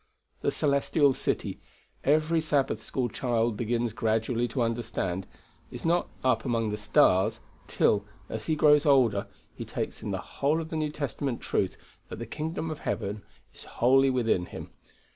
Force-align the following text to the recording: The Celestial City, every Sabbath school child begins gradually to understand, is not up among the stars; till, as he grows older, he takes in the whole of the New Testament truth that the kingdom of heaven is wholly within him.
The 0.39 0.51
Celestial 0.51 1.13
City, 1.13 1.59
every 2.03 2.41
Sabbath 2.41 2.81
school 2.81 3.07
child 3.07 3.55
begins 3.55 3.93
gradually 3.93 4.47
to 4.47 4.63
understand, 4.63 5.27
is 5.69 5.85
not 5.85 6.09
up 6.23 6.43
among 6.43 6.71
the 6.71 6.77
stars; 6.77 7.39
till, 7.67 8.05
as 8.27 8.47
he 8.47 8.55
grows 8.55 8.87
older, 8.87 9.27
he 9.53 9.63
takes 9.63 10.01
in 10.01 10.09
the 10.09 10.17
whole 10.17 10.59
of 10.59 10.69
the 10.69 10.75
New 10.77 10.89
Testament 10.91 11.39
truth 11.39 11.77
that 12.09 12.17
the 12.17 12.25
kingdom 12.25 12.71
of 12.71 12.79
heaven 12.79 13.21
is 13.53 13.65
wholly 13.77 14.09
within 14.09 14.47
him. 14.47 14.71